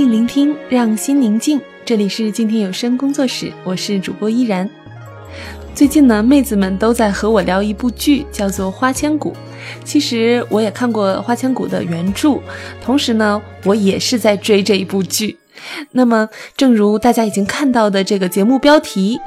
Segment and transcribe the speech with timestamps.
[0.00, 1.60] 静聆听，让心宁静。
[1.84, 4.66] 这里是静听有声工作室，我是主播依然。
[5.74, 9.32] 最近呢，妹子们都在和我聊一部剧，叫做《花千骨》。
[9.84, 12.40] 其实我也看过《花千骨》的原著，
[12.82, 15.36] 同时呢，我也是在追这一部剧。
[15.90, 19.20] 那么，正如大家已经看到的这个节目标题，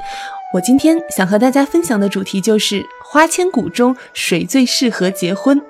[0.54, 5.62] 我今天想和大家分享的主题就是《花千骨》中谁最适合结婚。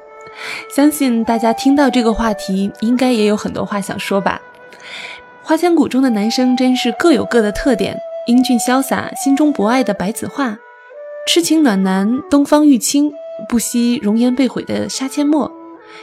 [0.75, 4.41] 相信大家听到这个话题，应该也有很多话想说吧。
[5.43, 10.56] 《花千骨》中的男生真是各有各的特点：英俊潇洒、心中博爱的白子画，
[11.27, 13.12] 痴情暖男东方玉清，
[13.48, 15.52] 不惜容颜被毁的杀阡陌，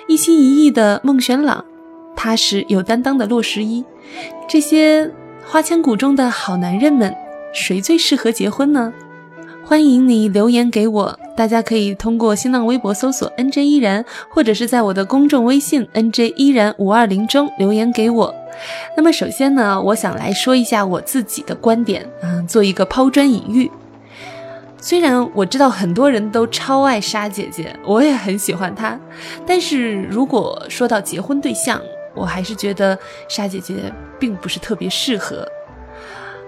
[0.08, 1.66] 一心一意的孟玄朗，
[2.16, 3.84] 踏实有担当的洛十一。
[4.48, 5.06] 这些
[5.46, 7.16] 《花千骨》中的好男人们，
[7.54, 8.94] 谁最适合结婚呢？
[9.72, 18.36] 欢迎你留言给我，大家可以通过新浪微博搜索 “nj 依然”，或者是在我的公众微信 “nj 依然五二零”中留言给我。
[18.98, 23.72] 那么首先呢，我想来说一下我自己的观点，嗯，做一个抛砖引玉。
[24.78, 29.00] 虽然我知道很多人都超爱沙姐姐，我也很喜欢她，
[29.48, 31.82] 但是如果说到结婚对象，
[32.14, 33.76] 我还是觉得沙姐姐
[34.20, 35.48] 并不是特别适合。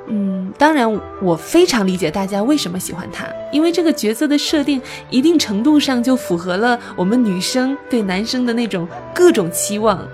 [0.07, 10.05] 嗯，当然，我非常理解大家为什么喜欢他，因为这个角色的设定一定程度上就符合了我们女生对男生的那种各种期望。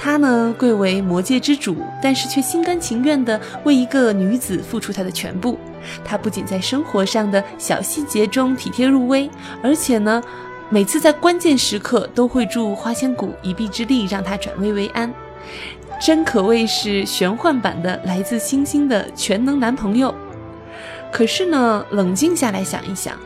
[0.00, 5.58] 他呢，贵为魔界之主，但是却心甘情愿地为一个女子付出他的全部。
[6.04, 9.28] 他不仅在生活上的小细节中体贴入微，
[9.62, 10.22] 而且呢，
[10.70, 15.12] 每次在关键时刻都会助花千骨一臂之力，让他转危为安。
[15.98, 20.14] 真可谓是玄幻版的来自星星的全能男朋友。
[21.10, 23.16] 可是呢，冷静下来想一想，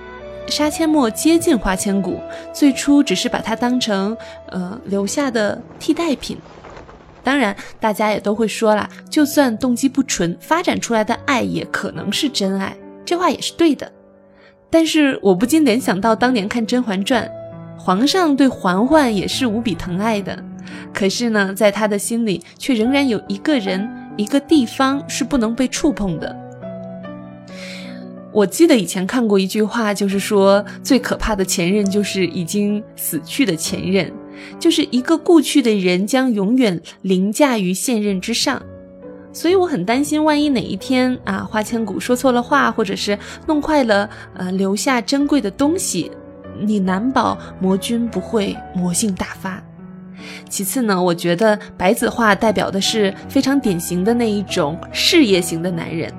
[0.47, 2.21] 杀阡陌接近花千骨，
[2.55, 4.17] 最初只是把他当成
[4.51, 6.39] 呃留下的替代品。
[7.25, 13.91] 当然，大家也都会说了，就算动机不纯，发展出来的爱也可能是真爱，这话也是对的。
[14.73, 17.31] 但是我不禁联想到当年看《甄嬛传》，
[17.79, 20.43] 皇上对嬛嬛也是无比疼爱的。
[20.95, 26.35] 可是呢，在他的心里却仍然有一个人、一个地方是不能被触碰的。
[28.33, 34.11] 我记得以前看过一句话，就是说最可怕的前任就是已经死去的前任，
[34.59, 38.63] 就是一个故去的人将永远凌驾于现任之上。
[39.33, 46.11] 所以我很担心，万一哪一天啊，花千骨说错了话，或者是弄坏了呃留下珍贵的东西，
[46.61, 49.63] 你难保魔君不会魔性大发。
[50.49, 56.13] 其次呢，我觉得白子画代表的是非常典型的那一种事业型的男人，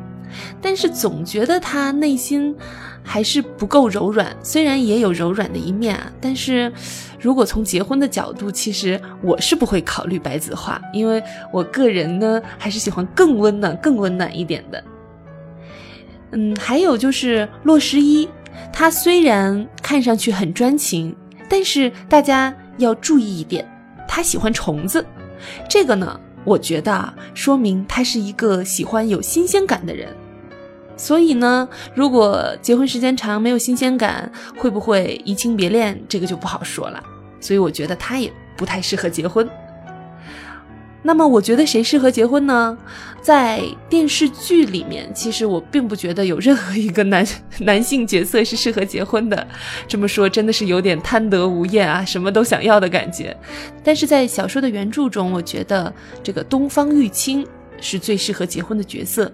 [0.59, 2.53] 但是总觉得他内心
[3.03, 4.35] 还是不够柔软。
[4.41, 6.71] 虽然也有柔软的一面啊，但是
[7.19, 11.21] 如果从结婚的角度，其实我是不会考虑白子画，因为
[11.51, 14.83] 我个人呢还是喜欢更温暖、更温暖一点的。
[16.31, 18.27] 嗯，还有就是洛十一，
[18.71, 21.15] 他虽然看上去很专情，
[21.47, 23.69] 但是大家要注意一点。
[24.07, 25.05] 他喜欢虫子，
[25.67, 30.15] 这个呢，我觉得啊，说明他是一个喜欢有新鲜感的人。
[31.03, 37.03] 所以呢，如果结婚时间长没有新鲜感，会不会移情别恋，这个就不好说了。
[37.41, 39.45] 所以我觉得他也不太适合结婚。
[41.01, 42.77] 那么我觉得谁适合结婚呢？
[43.21, 47.27] 在电视剧里面，其实我并不觉得有任何一个男
[47.59, 49.45] 男性角色是适合结婚的。
[49.85, 53.35] 这么说真的是有点贪得无厌啊，什么都想要的感觉。
[53.83, 55.93] 但是在小说的原著中，我觉得
[56.23, 57.45] 这个东方玉清
[57.81, 59.29] 是最适合结婚的角色。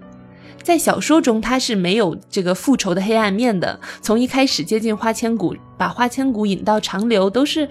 [0.64, 3.80] 在小说中，他是没有这个复仇的黑暗面的。
[4.02, 7.68] 从一开始接近花千骨，把花千骨引到长留，都是。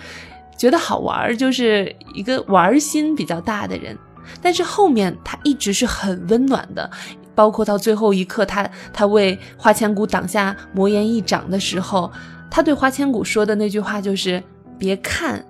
[0.56, 3.96] 觉得好玩，就是一个玩心比较大的人，
[4.42, 6.90] 但是后面他一直是很温暖的，
[7.32, 12.10] 包括到最后一刻，他他为花千骨挡下魔岩一掌的时候，
[12.50, 14.42] 他对花千骨说的那句话就是
[14.76, 15.46] “别看”，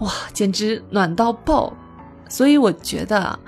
[0.00, 1.72] 哇，简直暖到爆。
[2.28, 3.38] 所以我觉得，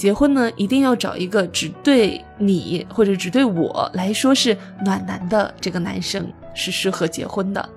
[0.00, 7.68] 结婚呢一定要找一个只对你或者只对我来说是暖男的这个男生是适合结婚的。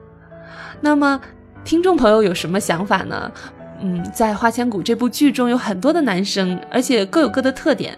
[0.80, 1.20] 那么。
[1.66, 3.32] 听众朋友有什么想法呢？
[3.80, 7.98] 嗯，在《花千骨》这部剧中有很多的男生，而且各有各的特点。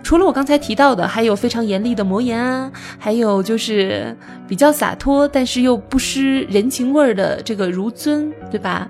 [0.00, 4.16] 除了我刚才提到的，还有非常严厉的魔岩啊，还有就是
[4.46, 8.88] 比较洒脱但是又不失人情味儿的这个如尊，对吧？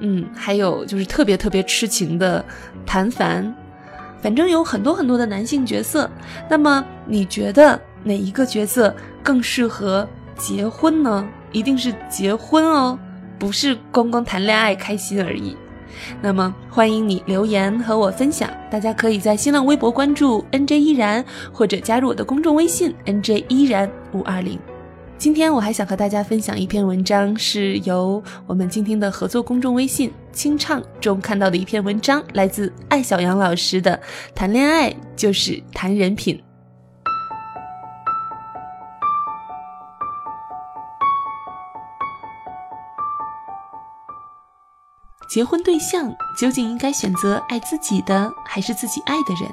[0.00, 2.44] 嗯，还有就是特别特别痴情的
[2.84, 3.56] 谭凡。
[4.26, 6.10] 反正有很多很多的男性角色。
[6.50, 8.92] 那么你觉得哪一个角色
[9.22, 10.04] 更适合
[10.36, 11.24] 结婚呢？
[11.52, 12.98] 一定是结婚哦。
[13.38, 15.56] 不是光光谈恋爱开心而已，
[16.20, 18.50] 那么欢迎你留言和我分享。
[18.68, 24.58] 大家可以在新浪微博关注 NJ 依然，或者加入我的公众微信 NJ 依然五二零。
[25.18, 33.96] 今天我还想和大家分享一篇文章，是由我们今天的合作公众微信“清唱”中看到的一篇文章，来自艾小杨老师的
[34.34, 36.36] 《谈恋爱就是谈人品》。
[45.30, 49.50] 结婚对象究竟应该选择爱自己的，还是自己爱的人？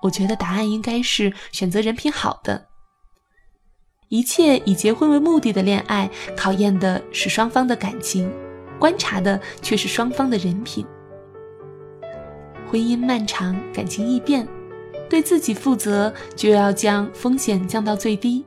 [0.00, 2.67] 我觉得答案应该是选择人品好的。
[4.08, 8.30] 一切以结婚为目的的恋爱，考验的是双方的感情，
[8.78, 10.86] 观察的却是双方的人品。
[12.70, 14.48] 婚姻漫长，感情易变，
[15.10, 18.44] 对自己负责，就要将风险降到最低。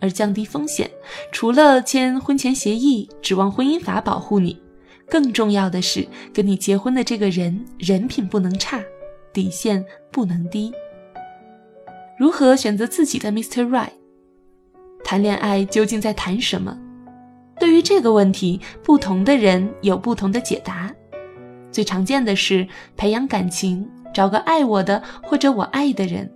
[0.00, 0.90] 而降低风险，
[1.30, 4.58] 除了签婚前协议，指望婚姻法保护你，
[5.06, 8.82] 更重要的是跟你结婚的这个人人品不能差，
[9.34, 10.72] 底线不能低。
[12.18, 13.68] 如何选择自己的 Mr.
[13.68, 13.99] Right？
[15.10, 16.78] 谈恋爱究竟在谈什么？
[17.58, 20.88] 对于这个问题，不同的人有不同的解答。
[21.72, 22.64] 最常见的是
[22.96, 23.84] 培养感情，
[24.14, 26.30] 找个爱我的或者我爱的人。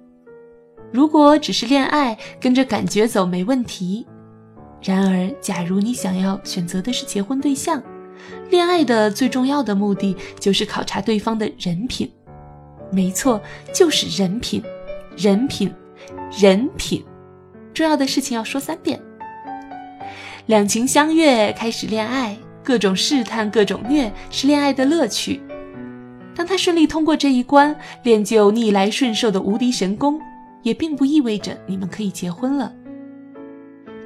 [0.92, 4.04] 如果只是恋爱，跟着感觉走没问题。
[4.82, 7.80] 然而，假如你想要选择的是结婚对象，
[8.50, 12.10] 恋爱的最重要的目的就是考察对方的人品。
[12.90, 13.40] 没错，
[13.72, 14.60] 就是人品，
[15.16, 15.72] 人品，
[16.36, 17.04] 人品。
[17.74, 18.98] 重要的事情要说三遍。
[20.46, 25.42] 两情相悦，开始恋爱，各种试探，各种虐，是恋爱的乐趣。
[26.34, 30.20] 当他顺利通过这一关，练就逆来顺受的无敌神功，
[30.62, 32.72] 也并不意味着你们可以结婚了。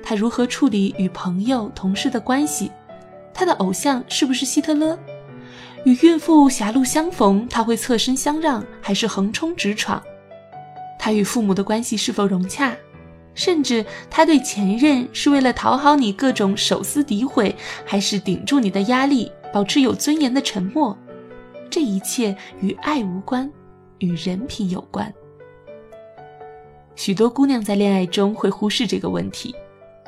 [0.02, 2.70] 他如何处理与朋友、同事的关系？
[3.34, 4.98] 他的偶像是不是希特勒？
[5.84, 10.02] 与孕妇狭路相逢，他会侧身相让，还是横冲直闯？
[10.98, 12.76] 他与父母的关系是否融洽？
[13.38, 17.54] 甚至他对前任是为了讨好你各种手撕诋毁，
[17.86, 20.98] 还是顶住你的压力，保持有尊严的沉默？
[21.70, 23.48] 这一切与爱无关，
[24.00, 25.14] 与人品有关。
[26.96, 29.54] 许多姑娘在恋爱中会忽视这个问题，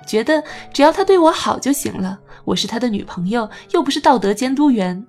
[0.04, 0.42] 觉得
[0.72, 5.06] 只要他对我好就行了，我是他的女朋友，又不是道德监督员。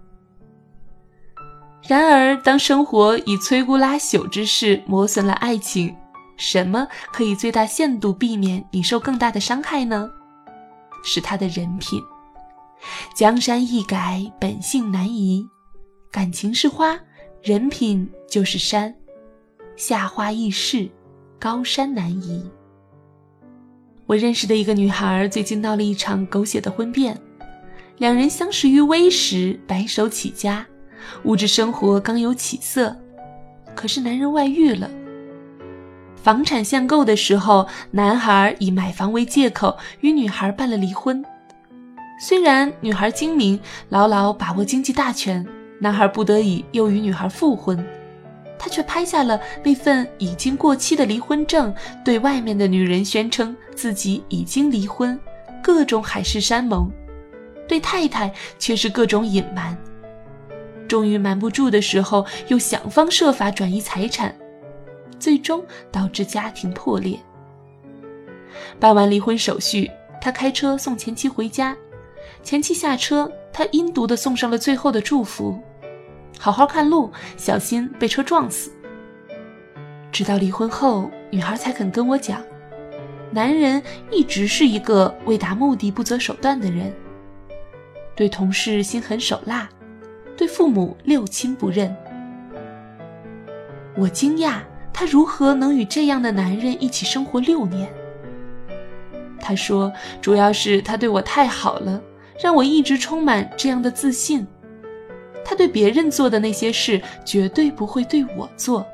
[1.87, 5.95] 然而，当生活以摧枯拉朽之势磨损了爱情，
[6.41, 10.09] 什么可以最大限度避免你受更大的伤害呢？
[11.03, 12.01] 是他的人品。
[13.15, 15.47] 江山易改，本性难移。
[16.09, 16.99] 感情是花，
[17.43, 18.91] 人品就是山。
[19.75, 20.89] 夏花易逝，
[21.39, 22.43] 高山难移。
[24.07, 27.15] 我认识的一个女孩，最近闹了一场狗血的婚变。
[27.99, 30.65] 两人相识于微时，白手起家，
[31.23, 32.97] 物质生活刚有起色。
[33.75, 34.89] 可是男人外遇了。
[36.23, 41.23] 房产限购的时候，男孩以买房为借口与女孩办了离婚。
[42.21, 43.59] 虽然女孩精明，
[43.89, 45.43] 牢牢把握经济大权，
[45.79, 47.83] 男孩不得已又与女孩复婚，
[48.59, 51.73] 他却拍下了那份已经过期的离婚证，
[52.05, 55.19] 对外面的女人宣称自己已经离婚，
[55.63, 56.91] 各种海誓山盟，
[57.67, 59.75] 对太太却是各种隐瞒。
[60.87, 64.35] 终于瞒不住的时候，又想方设法转移财产。
[65.21, 67.17] 最终导致家庭破裂。
[68.79, 71.77] 办完离婚手续，他开车送前妻回家。
[72.43, 75.57] 前妻下车，他阴毒地送上了最后的祝福
[76.39, 78.71] ：“好好看路，小心被车撞死。”
[80.11, 82.41] 直到离婚后，女孩才肯跟我讲，
[83.29, 86.91] 男人一直是一个为达目的不择手段的人，
[88.15, 89.69] 对同事心狠手辣，
[90.35, 91.95] 对父母六亲不认。
[93.95, 94.61] 我惊讶。
[95.01, 97.91] 她如何能与这样的男人一起生活六年？
[99.39, 99.91] 他说
[100.21, 101.99] ：“主要是他对我太好了，
[102.39, 104.45] 让我一直充满这样的自信。
[105.43, 108.85] 他对别人做的那些事，绝对不会对我做。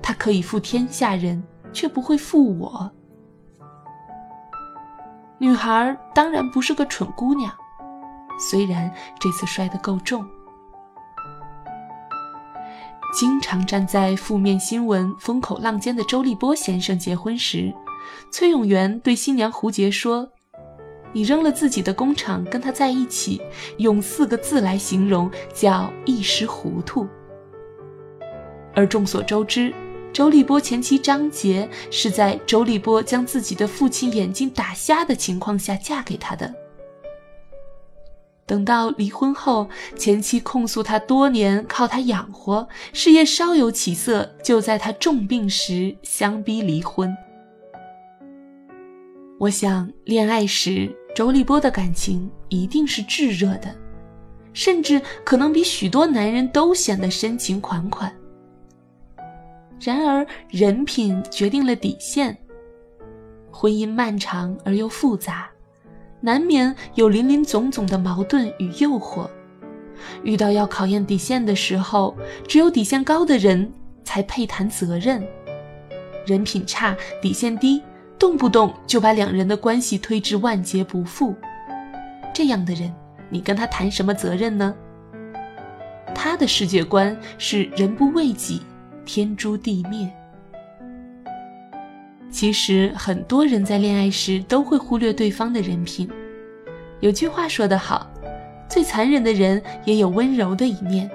[0.00, 2.90] 他可以负天下人，却不会负我。”
[5.36, 7.52] 女孩当然不是个蠢姑娘，
[8.48, 8.90] 虽然
[9.20, 10.26] 这次摔得够重。
[13.12, 17.70] 经常站在负面新闻风口浪尖的周立波先生结婚时，
[18.30, 20.26] 崔永元对新娘胡洁说
[21.12, 23.38] ：“你扔了自己的工厂跟他在一起，
[23.76, 27.06] 用四个字来形容，叫一时糊涂。”
[28.74, 29.74] 而众所周知，
[30.10, 36.50] 周立波前妻张杰是在周立波将自己的父亲眼睛打瞎的情况下嫁给他的。
[38.52, 39.66] 等到离婚后，
[39.96, 47.16] 前妻控诉他多年靠他养活，事业稍有起色，就在他重病时相逼离婚。
[49.38, 53.74] 我想，恋爱时周立波的感情一定是炙热的，
[54.52, 58.14] 甚至可能比许多男人都显得深情款款。
[59.80, 62.36] 然而，人品决定了底线。
[63.50, 65.48] 婚姻漫长而又复杂。
[66.24, 69.28] 难免有林林总总的矛盾与诱惑，
[70.22, 73.72] 遇到要考验底线的时候，只有底线高的人
[74.04, 75.20] 才配谈责任。
[76.24, 77.82] 人品差、底线低，
[78.20, 81.34] 动不动就把两人的关系推至万劫不复，
[82.32, 82.94] 这样的人，
[83.28, 84.72] 你跟他谈什么责任呢？
[86.14, 88.62] 他的世界观是人不为己，
[89.04, 90.08] 天诛地灭。
[92.32, 96.10] 其实很多人在恋爱时都会忽略对方的人品。
[97.00, 98.10] 有句话说得好，
[98.68, 101.08] 最残忍的人也有温柔的一面，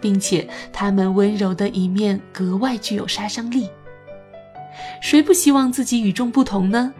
[0.00, 3.68] 并且他们温柔的一面格外具有杀伤力。
[5.02, 6.94] 谁不希望自己与众不同呢？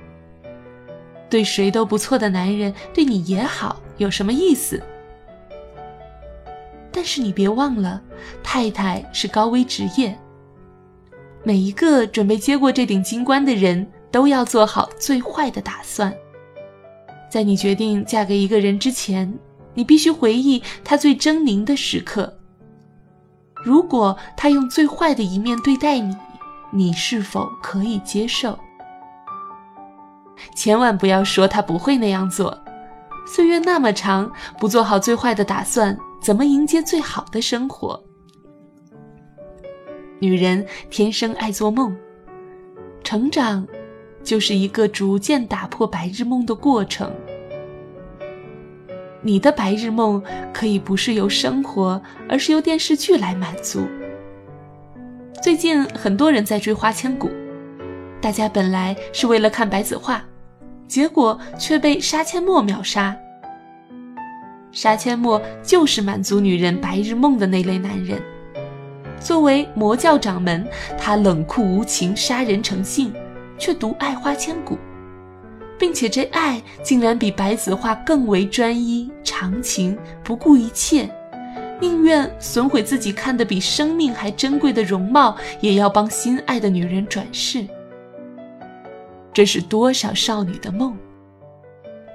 [1.30, 4.82] 对谁都不错的男人对你也好，有什么意思？
[6.90, 8.02] 但是你别忘了，
[8.42, 10.18] 太太是高危职业。
[11.46, 16.12] 每一个准备接过这顶金冠的人都要做好最坏的打算。
[17.30, 19.32] 在你决定嫁给一个人之前，
[19.72, 22.36] 你必须回忆他最狰狞的时刻。
[23.62, 26.16] 如果他用最坏的一面对待你，
[26.72, 28.58] 你是否可以接受？
[30.56, 32.58] 千万不要说他不会那样做。
[33.24, 38.02] 岁月那么长，不做好最坏的打算，怎么迎接最好的生活？
[40.18, 41.94] 女人天生爱做梦，
[43.04, 43.66] 成长
[44.22, 47.12] 就是一个逐渐打破白日梦的过程。
[49.22, 50.22] 你的白日梦
[50.54, 53.86] 可以不是由生活，而是由电视剧来满足。
[55.42, 57.28] 最近很多人在追《花千骨》，
[58.20, 60.24] 大家本来是为了看白子画，
[60.88, 63.16] 结果却被杀阡陌秒杀。
[64.72, 68.22] 杀阡陌就是满足女人白日梦的那类男人。
[69.26, 70.64] 作为魔教掌门，
[70.96, 73.12] 他冷酷无情，杀人成性，
[73.58, 74.78] 却独爱花千骨，
[75.76, 81.10] 并且这爱竟然比白子画更为专一、长情，不顾一切，
[81.80, 87.66] 宁愿损毁自己看得比生命还珍贵的容貌，也要帮心爱的女人转世。
[89.32, 90.96] 这是多少少女的梦？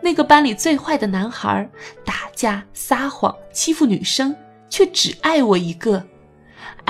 [0.01, 1.69] 那个班里最坏的男孩，
[2.05, 4.33] 打架、撒谎、欺负女生，
[4.69, 6.01] 却只爱我一个。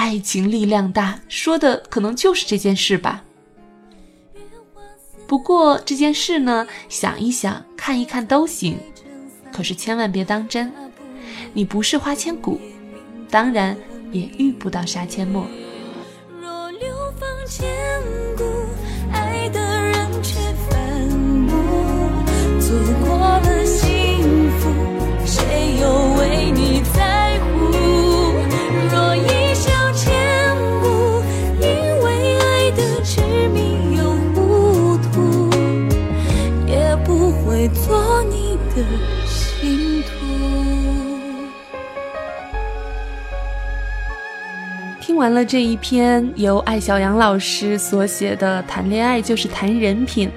[0.02, 3.24] 爱情力量大，说的可能就是这件事吧。
[5.28, 8.80] 不过这件事呢，想一想，看一看都行，
[9.54, 10.74] 可是千万别当真。
[11.54, 12.60] 你不是花千骨，
[13.30, 13.78] 当然
[14.12, 15.46] 也遇不到杀阡陌。
[16.42, 16.90] 若流
[17.20, 17.70] 芳千
[18.36, 18.44] 古，
[19.14, 20.82] 爱的人却反
[21.12, 21.54] 目，
[22.60, 24.68] 错过了幸福，
[25.28, 26.21] 谁又
[45.12, 50.30] 听完了这一篇由艾小阳老师所写的《谈恋爱就是谈人品》，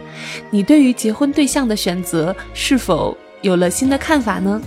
[0.50, 4.60] 你对于结婚对象的选择是否有了新的看法呢？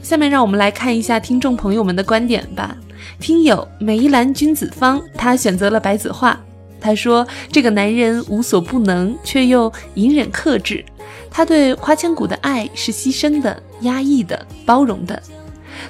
[0.00, 2.76] 下面让我们来看一下听众朋友们的观点吧。
[3.18, 6.38] 听友梅兰君子芳，他选择了白子画。
[6.80, 10.84] 他说：“这个男人无所不能，却又隐忍克制。
[11.32, 15.20] 他对花千骨的爱是牺牲的、压抑的、包容的。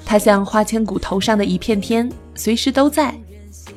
[0.07, 3.15] 他像花千骨头上的一片天，随时都在。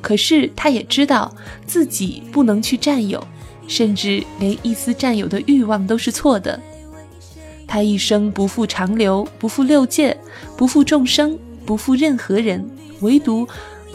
[0.00, 1.34] 可是他也知道
[1.66, 3.26] 自己不能去占有，
[3.66, 6.60] 甚至连一丝占有的欲望都是错的。
[7.66, 10.16] 他一生不负长流，不负六界，
[10.56, 12.64] 不负众生，不负任何人，
[13.00, 13.46] 唯独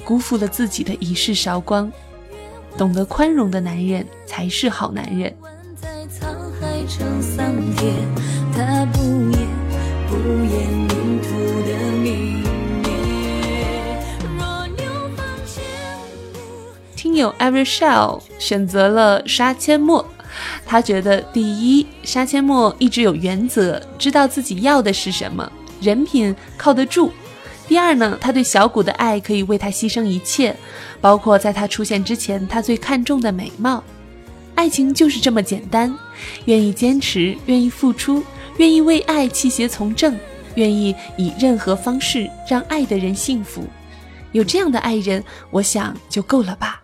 [0.04, 1.92] 辜负了自己的一世韶光。”
[2.78, 5.34] 懂得宽容的男人才是好男人。
[10.14, 10.91] 听
[17.22, 20.06] 友 Every Shell 选择了杀阡陌，
[20.66, 25.50] 他觉得第一，杀阡陌一直有原则，知道自己要的是什么，
[25.80, 27.12] 人品靠得住。
[27.68, 30.56] 第二呢，他对小谷的爱可以为他牺牲一切，
[31.00, 33.82] 包括在他出现之前他最看重的美貌。
[34.56, 35.96] 爱情就是这么简单，
[36.46, 38.24] 愿意坚持，愿意付出，
[38.58, 40.20] 愿意为爱弃邪从政，
[40.56, 43.66] 愿意以任何方式让爱的人幸福。
[44.34, 46.81] 有这样的爱人，我想就够了吧。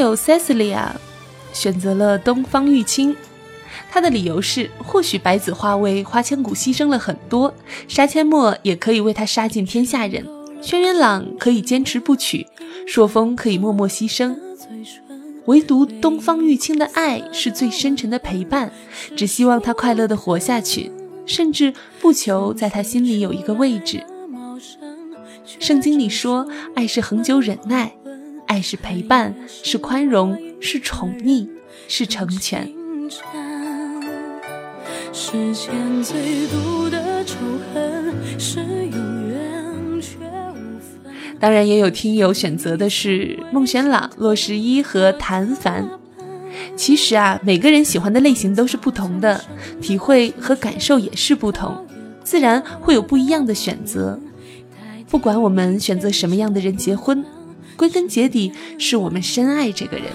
[0.00, 0.88] 友 Cecilia
[1.52, 3.14] 选择了东方玉清，
[3.90, 7.52] 他的理由是：或许白子画为花千骨牺牲了很多，
[7.86, 10.26] 杀阡陌也可以为他杀尽天下人，
[10.62, 12.46] 轩辕朗可以坚持不娶，
[12.86, 14.36] 朔风可以默默牺牲，
[15.46, 18.72] 唯独东方玉清的爱是最深沉的陪伴，
[19.16, 20.90] 只希望他快乐的活下去，
[21.26, 24.02] 甚至不求在他心里有一个位置。
[25.58, 27.92] 圣经里说，爱是恒久忍耐。
[28.50, 31.48] 爱是陪伴，是宽容，是宠溺，
[31.86, 32.68] 是成全。
[41.38, 45.88] 当然，也有听友选择的是孟玄朗、洛十一和谭凡。
[46.74, 49.44] 其实啊，每个人喜欢的类型都是不同的，
[49.80, 51.86] 体会和感受也是不同，
[52.24, 54.18] 自然会有不一样的选择。
[55.08, 57.24] 不管我们选择什么样的人结婚。
[57.76, 60.06] 归根结底，是我们深爱这个人。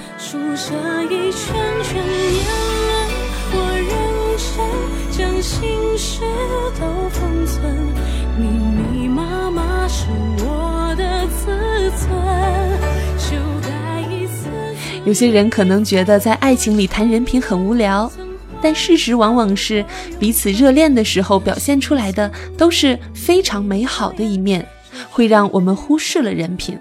[15.05, 18.11] 有些人可能觉得在爱情里谈人品很无聊，
[18.59, 19.85] 但事实往往是，
[20.19, 24.67] 彼此热恋的时候表现出来的都是非常美好的一面，
[25.11, 26.75] 会让我们忽视了人品。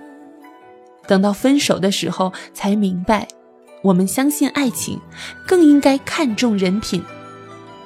[1.07, 3.29] 等到分手的时候，才明白，
[3.83, 4.99] 我们相信爱情，
[5.47, 7.03] 更应该看重人品，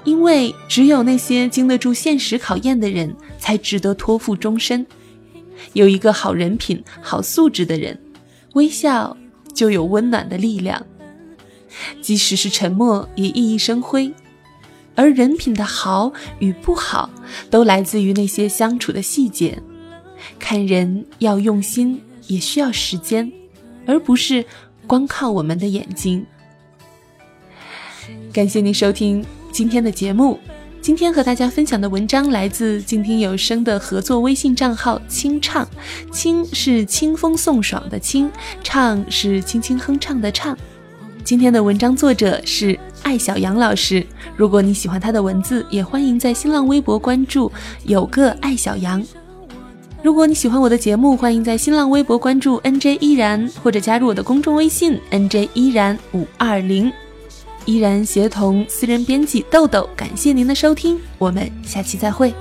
[0.05, 4.87] 因为只有那些经得住现实考验的人，才值得托付终身。
[5.73, 7.99] 有一个好人品、好素质的人，
[8.55, 9.17] 微笑
[9.53, 10.87] 就有温暖的力量，
[12.01, 14.13] 即使是沉默也熠熠生辉。
[14.95, 17.11] 而人品的好与不好，
[17.51, 19.61] 都来自于那些相处的细节。
[20.39, 22.01] 看人要用心。
[22.29, 23.31] 也需要时间，
[23.85, 24.45] 而不是
[24.87, 26.25] 光靠我们的眼睛。
[28.33, 30.39] 感谢您收听今天的节目。
[30.81, 35.69] 今天和大家分享的文章来自静听有声的合作微信账号“清唱”，
[36.13, 38.31] 清是清风送爽的清，
[38.63, 40.57] 唱是轻轻哼唱的唱。
[41.25, 44.07] 今天的文章作者是艾小杨老师。
[44.37, 47.53] 如果你喜欢他的文字，也欢迎在新浪微博关注
[47.85, 49.05] “有个艾小杨”。
[50.09, 56.91] 如果你喜欢我的节目，欢迎在新浪微博关注 NJ 依然，或者加入我的公众微信 NJ 依然五二零，
[57.67, 59.87] 依然协同私人编辑豆豆。
[59.95, 62.33] 感谢您的收听，我们下期再会。